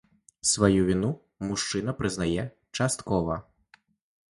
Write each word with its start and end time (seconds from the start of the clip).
Сваю 0.51 0.79
віну 0.87 1.09
мужчына 1.51 1.95
прызнае 2.01 2.43
часткова. 2.77 3.39